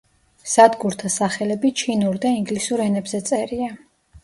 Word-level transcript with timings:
სადგურთა 0.53 1.11
სახელები 1.17 1.71
ჩინურ 1.83 2.19
და 2.25 2.33
ინგლისურ 2.41 2.85
ენებზე 2.89 3.23
წერია. 3.31 3.73